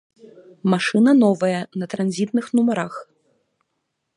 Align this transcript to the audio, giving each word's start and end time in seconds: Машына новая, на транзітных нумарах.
Машына 0.73 1.11
новая, 1.23 1.59
на 1.81 1.85
транзітных 1.91 2.45
нумарах. 2.61 2.93